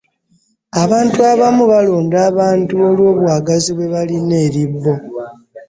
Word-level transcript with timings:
Abantu 0.83 1.19
abamu 1.31 1.63
balonda 1.71 2.17
abantu 2.29 2.73
olw'obwagazi 2.87 3.69
bwe 3.75 3.87
balina 3.93 4.35
eri 4.45 4.63
no. 4.83 4.95